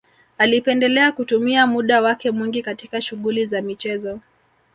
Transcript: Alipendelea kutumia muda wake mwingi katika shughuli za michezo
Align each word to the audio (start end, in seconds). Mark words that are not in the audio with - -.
Alipendelea 0.37 1.11
kutumia 1.11 1.67
muda 1.67 2.01
wake 2.01 2.31
mwingi 2.31 2.61
katika 2.61 3.01
shughuli 3.01 3.45
za 3.45 3.61
michezo 3.61 4.19